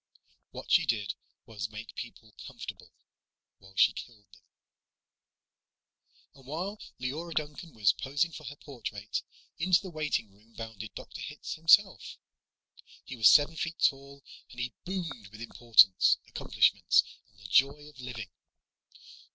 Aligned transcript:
What 0.49 0.71
she 0.71 0.87
did 0.87 1.13
was 1.45 1.69
make 1.69 1.93
people 1.93 2.33
comfortable 2.47 2.91
while 3.59 3.75
she 3.75 3.93
killed 3.93 4.25
them. 4.31 4.41
And, 6.33 6.47
while 6.47 6.79
Leora 6.99 7.35
Duncan 7.35 7.75
was 7.75 7.93
posing 7.93 8.31
for 8.31 8.45
her 8.45 8.55
portrait, 8.55 9.21
into 9.59 9.79
the 9.79 9.91
waitingroom 9.91 10.55
bounded 10.57 10.95
Dr. 10.95 11.21
Hitz 11.21 11.53
himself. 11.53 12.17
He 13.05 13.15
was 13.15 13.29
seven 13.29 13.55
feet 13.55 13.77
tall, 13.77 14.23
and 14.49 14.59
he 14.59 14.73
boomed 14.85 15.27
with 15.27 15.39
importance, 15.41 16.17
accomplishments, 16.27 17.03
and 17.29 17.37
the 17.39 17.47
joy 17.47 17.87
of 17.87 17.99
living. 17.99 18.31